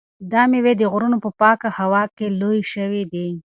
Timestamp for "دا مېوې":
0.31-0.73